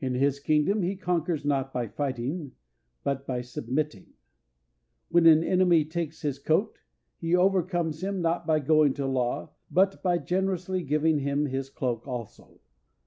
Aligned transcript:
In 0.00 0.14
his 0.14 0.40
kingdom 0.40 0.80
he 0.80 0.96
conquers 0.96 1.44
not 1.44 1.74
by 1.74 1.88
fighting, 1.88 2.52
but 3.04 3.26
by 3.26 3.42
submitting. 3.42 4.14
When 5.10 5.26
an 5.26 5.44
enemy 5.44 5.84
takes 5.84 6.22
his 6.22 6.38
coat, 6.38 6.78
he 7.18 7.36
overcomes 7.36 8.02
him, 8.02 8.22
not 8.22 8.46
by 8.46 8.60
going 8.60 8.94
to 8.94 9.06
law, 9.06 9.50
but 9.70 10.02
by 10.02 10.16
generously 10.20 10.82
giving 10.82 11.18
him 11.18 11.44
his 11.44 11.68
cloak 11.68 12.08
also. 12.08 12.60